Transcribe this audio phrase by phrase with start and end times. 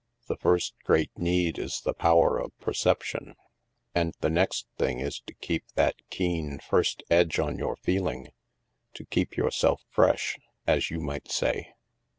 [0.27, 3.35] The first great need is the power of perception.
[3.93, 8.29] And the next thing is to keep that keen first edge on your feeling—
[8.95, 11.75] to keep yourself fresh, as you might say.